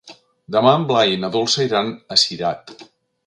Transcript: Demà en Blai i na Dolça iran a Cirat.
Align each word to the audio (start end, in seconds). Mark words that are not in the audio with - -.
Demà 0.55 0.71
en 0.77 0.87
Blai 0.91 1.13
i 1.15 1.19
na 1.25 1.29
Dolça 1.37 1.67
iran 1.69 1.93
a 2.15 2.17
Cirat. 2.25 2.77